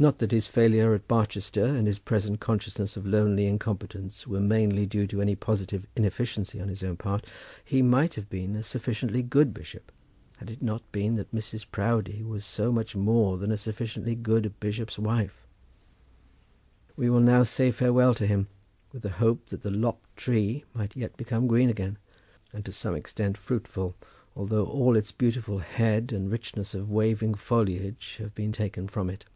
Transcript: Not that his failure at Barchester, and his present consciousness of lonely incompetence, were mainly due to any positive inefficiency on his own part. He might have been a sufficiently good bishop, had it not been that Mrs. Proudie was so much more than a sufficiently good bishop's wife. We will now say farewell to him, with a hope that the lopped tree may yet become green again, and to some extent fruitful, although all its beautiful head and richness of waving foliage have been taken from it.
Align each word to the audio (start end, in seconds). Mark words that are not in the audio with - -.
Not 0.00 0.18
that 0.20 0.32
his 0.32 0.46
failure 0.46 0.94
at 0.94 1.06
Barchester, 1.06 1.62
and 1.76 1.86
his 1.86 1.98
present 1.98 2.40
consciousness 2.40 2.96
of 2.96 3.04
lonely 3.04 3.44
incompetence, 3.44 4.26
were 4.26 4.40
mainly 4.40 4.86
due 4.86 5.06
to 5.06 5.20
any 5.20 5.34
positive 5.34 5.86
inefficiency 5.94 6.58
on 6.58 6.68
his 6.68 6.82
own 6.82 6.96
part. 6.96 7.26
He 7.62 7.82
might 7.82 8.14
have 8.14 8.30
been 8.30 8.56
a 8.56 8.62
sufficiently 8.62 9.20
good 9.22 9.52
bishop, 9.52 9.92
had 10.38 10.50
it 10.50 10.62
not 10.62 10.90
been 10.90 11.16
that 11.16 11.34
Mrs. 11.34 11.66
Proudie 11.70 12.22
was 12.22 12.46
so 12.46 12.72
much 12.72 12.96
more 12.96 13.36
than 13.36 13.52
a 13.52 13.58
sufficiently 13.58 14.14
good 14.14 14.58
bishop's 14.58 14.98
wife. 14.98 15.46
We 16.96 17.10
will 17.10 17.20
now 17.20 17.42
say 17.42 17.70
farewell 17.70 18.14
to 18.14 18.26
him, 18.26 18.46
with 18.92 19.04
a 19.04 19.10
hope 19.10 19.50
that 19.50 19.60
the 19.60 19.70
lopped 19.70 20.16
tree 20.16 20.64
may 20.74 20.88
yet 20.94 21.14
become 21.18 21.46
green 21.46 21.68
again, 21.68 21.98
and 22.54 22.64
to 22.64 22.72
some 22.72 22.94
extent 22.94 23.36
fruitful, 23.36 23.96
although 24.34 24.64
all 24.64 24.96
its 24.96 25.12
beautiful 25.12 25.58
head 25.58 26.10
and 26.10 26.30
richness 26.30 26.74
of 26.74 26.90
waving 26.90 27.34
foliage 27.34 28.16
have 28.18 28.34
been 28.34 28.50
taken 28.52 28.88
from 28.88 29.10
it. 29.10 29.26